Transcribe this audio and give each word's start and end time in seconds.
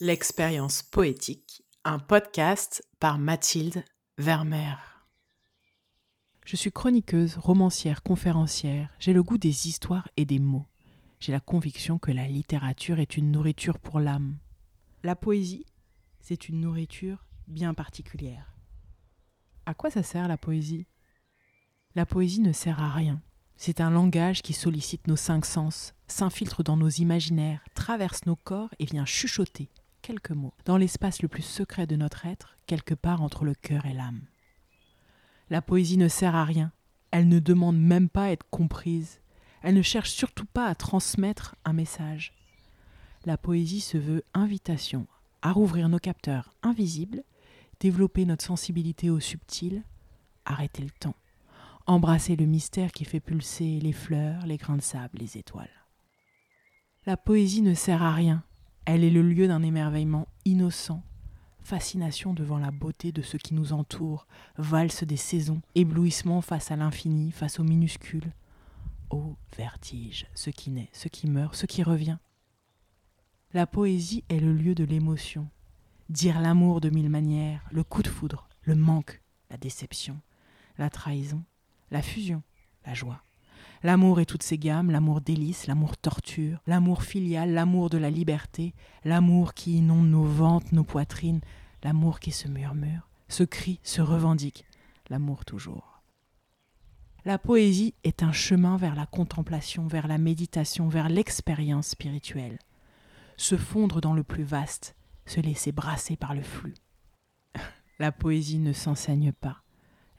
L'expérience 0.00 0.82
poétique, 0.82 1.62
un 1.84 2.00
podcast 2.00 2.84
par 2.98 3.16
Mathilde 3.16 3.84
Vermeer. 4.18 4.76
Je 6.44 6.56
suis 6.56 6.72
chroniqueuse, 6.72 7.36
romancière, 7.36 8.02
conférencière. 8.02 8.90
J'ai 8.98 9.12
le 9.12 9.22
goût 9.22 9.38
des 9.38 9.68
histoires 9.68 10.08
et 10.16 10.24
des 10.24 10.40
mots. 10.40 10.66
J'ai 11.20 11.30
la 11.30 11.38
conviction 11.38 11.98
que 11.98 12.10
la 12.10 12.26
littérature 12.26 12.98
est 12.98 13.16
une 13.16 13.30
nourriture 13.30 13.78
pour 13.78 14.00
l'âme. 14.00 14.38
La 15.04 15.14
poésie, 15.14 15.64
c'est 16.20 16.48
une 16.48 16.60
nourriture 16.60 17.24
bien 17.46 17.72
particulière. 17.72 18.52
À 19.64 19.74
quoi 19.74 19.92
ça 19.92 20.02
sert 20.02 20.26
la 20.26 20.36
poésie? 20.36 20.88
La 21.94 22.04
poésie 22.04 22.40
ne 22.40 22.52
sert 22.52 22.82
à 22.82 22.90
rien. 22.90 23.22
C'est 23.56 23.80
un 23.80 23.90
langage 23.90 24.42
qui 24.42 24.54
sollicite 24.54 25.06
nos 25.06 25.14
cinq 25.14 25.46
sens, 25.46 25.94
s'infiltre 26.08 26.64
dans 26.64 26.76
nos 26.76 26.90
imaginaires, 26.90 27.62
traverse 27.76 28.26
nos 28.26 28.34
corps 28.34 28.74
et 28.80 28.86
vient 28.86 29.06
chuchoter 29.06 29.70
quelques 30.04 30.32
mots, 30.32 30.52
dans 30.66 30.76
l'espace 30.76 31.22
le 31.22 31.28
plus 31.28 31.42
secret 31.42 31.86
de 31.86 31.96
notre 31.96 32.26
être, 32.26 32.58
quelque 32.66 32.92
part 32.92 33.22
entre 33.22 33.46
le 33.46 33.54
cœur 33.54 33.86
et 33.86 33.94
l'âme. 33.94 34.20
La 35.48 35.62
poésie 35.62 35.96
ne 35.96 36.08
sert 36.08 36.34
à 36.34 36.44
rien, 36.44 36.72
elle 37.10 37.26
ne 37.26 37.38
demande 37.38 37.78
même 37.78 38.10
pas 38.10 38.24
à 38.24 38.30
être 38.30 38.44
comprise, 38.50 39.22
elle 39.62 39.74
ne 39.74 39.80
cherche 39.80 40.10
surtout 40.10 40.44
pas 40.44 40.66
à 40.66 40.74
transmettre 40.74 41.56
un 41.64 41.72
message. 41.72 42.34
La 43.24 43.38
poésie 43.38 43.80
se 43.80 43.96
veut 43.96 44.22
invitation 44.34 45.06
à 45.40 45.52
rouvrir 45.52 45.88
nos 45.88 45.98
capteurs 45.98 46.52
invisibles, 46.62 47.24
développer 47.80 48.26
notre 48.26 48.44
sensibilité 48.44 49.08
au 49.08 49.20
subtil, 49.20 49.84
arrêter 50.44 50.82
le 50.82 50.90
temps, 50.90 51.16
embrasser 51.86 52.36
le 52.36 52.44
mystère 52.44 52.92
qui 52.92 53.06
fait 53.06 53.20
pulser 53.20 53.80
les 53.80 53.92
fleurs, 53.92 54.44
les 54.44 54.58
grains 54.58 54.76
de 54.76 54.82
sable, 54.82 55.16
les 55.18 55.38
étoiles. 55.38 55.86
La 57.06 57.16
poésie 57.16 57.62
ne 57.62 57.72
sert 57.72 58.02
à 58.02 58.12
rien, 58.12 58.44
elle 58.86 59.04
est 59.04 59.10
le 59.10 59.22
lieu 59.22 59.48
d'un 59.48 59.62
émerveillement 59.62 60.28
innocent, 60.44 61.02
fascination 61.60 62.34
devant 62.34 62.58
la 62.58 62.70
beauté 62.70 63.12
de 63.12 63.22
ce 63.22 63.36
qui 63.36 63.54
nous 63.54 63.72
entoure, 63.72 64.26
valse 64.58 65.04
des 65.04 65.16
saisons, 65.16 65.62
éblouissement 65.74 66.42
face 66.42 66.70
à 66.70 66.76
l'infini, 66.76 67.32
face 67.32 67.58
au 67.58 67.64
minuscule. 67.64 68.32
Ô 69.10 69.36
vertige, 69.56 70.26
ce 70.34 70.50
qui 70.50 70.70
naît, 70.70 70.90
ce 70.92 71.08
qui 71.08 71.26
meurt, 71.26 71.54
ce 71.54 71.66
qui 71.66 71.82
revient. 71.82 72.18
La 73.52 73.66
poésie 73.66 74.24
est 74.28 74.40
le 74.40 74.52
lieu 74.52 74.74
de 74.74 74.84
l'émotion. 74.84 75.48
Dire 76.10 76.40
l'amour 76.40 76.80
de 76.80 76.90
mille 76.90 77.08
manières, 77.08 77.64
le 77.70 77.84
coup 77.84 78.02
de 78.02 78.08
foudre, 78.08 78.48
le 78.62 78.74
manque, 78.74 79.22
la 79.50 79.56
déception, 79.56 80.20
la 80.76 80.90
trahison, 80.90 81.42
la 81.90 82.02
fusion, 82.02 82.42
la 82.84 82.92
joie. 82.92 83.22
L'amour 83.82 84.20
et 84.20 84.26
toutes 84.26 84.42
ses 84.42 84.58
gammes, 84.58 84.90
l'amour 84.90 85.20
délice, 85.20 85.66
l'amour 85.66 85.96
torture, 85.96 86.60
l'amour 86.66 87.02
filial, 87.02 87.52
l'amour 87.52 87.90
de 87.90 87.98
la 87.98 88.10
liberté, 88.10 88.74
l'amour 89.04 89.54
qui 89.54 89.78
inonde 89.78 90.08
nos 90.08 90.24
ventes, 90.24 90.72
nos 90.72 90.84
poitrines, 90.84 91.40
l'amour 91.82 92.20
qui 92.20 92.32
se 92.32 92.48
murmure, 92.48 93.08
se 93.28 93.44
crie, 93.44 93.80
se 93.82 94.00
revendique, 94.00 94.64
l'amour 95.10 95.44
toujours. 95.44 96.02
La 97.24 97.38
poésie 97.38 97.94
est 98.04 98.22
un 98.22 98.32
chemin 98.32 98.76
vers 98.76 98.94
la 98.94 99.06
contemplation, 99.06 99.86
vers 99.86 100.08
la 100.08 100.18
méditation, 100.18 100.88
vers 100.88 101.08
l'expérience 101.08 101.88
spirituelle. 101.88 102.58
Se 103.36 103.56
fondre 103.56 104.00
dans 104.00 104.12
le 104.12 104.22
plus 104.22 104.44
vaste, 104.44 104.94
se 105.24 105.40
laisser 105.40 105.72
brasser 105.72 106.16
par 106.16 106.34
le 106.34 106.42
flux. 106.42 106.74
La 107.98 108.12
poésie 108.12 108.58
ne 108.58 108.72
s'enseigne 108.72 109.32
pas, 109.32 109.62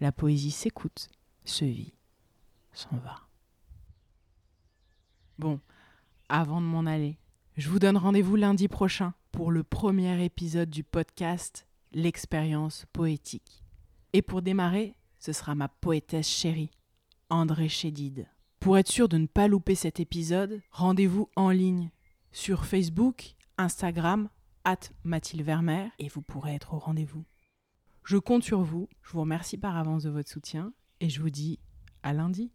la 0.00 0.12
poésie 0.12 0.50
s'écoute, 0.50 1.08
se 1.44 1.64
vit, 1.64 1.94
s'en 2.72 2.96
va. 2.98 3.23
Bon, 5.38 5.58
avant 6.28 6.60
de 6.60 6.66
m'en 6.66 6.86
aller, 6.86 7.18
je 7.56 7.68
vous 7.68 7.80
donne 7.80 7.96
rendez-vous 7.96 8.36
lundi 8.36 8.68
prochain 8.68 9.14
pour 9.32 9.50
le 9.50 9.64
premier 9.64 10.24
épisode 10.24 10.70
du 10.70 10.84
podcast 10.84 11.66
L'expérience 11.92 12.86
poétique. 12.92 13.64
Et 14.12 14.22
pour 14.22 14.42
démarrer, 14.42 14.94
ce 15.18 15.32
sera 15.32 15.56
ma 15.56 15.66
poétesse 15.68 16.28
chérie, 16.28 16.70
André 17.30 17.68
Chédid. 17.68 18.28
Pour 18.60 18.78
être 18.78 18.90
sûr 18.90 19.08
de 19.08 19.18
ne 19.18 19.26
pas 19.26 19.48
louper 19.48 19.74
cet 19.74 19.98
épisode, 19.98 20.62
rendez-vous 20.70 21.28
en 21.34 21.50
ligne 21.50 21.90
sur 22.30 22.64
Facebook, 22.64 23.34
Instagram, 23.58 24.28
at 24.62 24.90
Mathilde 25.02 25.44
Vermeer, 25.44 25.90
et 25.98 26.08
vous 26.08 26.22
pourrez 26.22 26.54
être 26.54 26.74
au 26.74 26.78
rendez-vous. 26.78 27.24
Je 28.04 28.18
compte 28.18 28.44
sur 28.44 28.62
vous, 28.62 28.88
je 29.02 29.10
vous 29.10 29.22
remercie 29.22 29.58
par 29.58 29.76
avance 29.76 30.04
de 30.04 30.10
votre 30.10 30.30
soutien, 30.30 30.72
et 31.00 31.08
je 31.08 31.20
vous 31.20 31.30
dis 31.30 31.58
à 32.04 32.12
lundi. 32.12 32.52